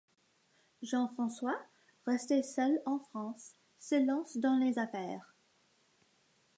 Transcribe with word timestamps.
Jean-François, 0.81 1.59
resté 2.07 2.41
seul 2.41 2.81
en 2.87 2.97
France, 2.97 3.53
se 3.77 4.03
lance 4.07 4.35
dans 4.37 4.57
les 4.57 4.79
affaires. 4.79 5.35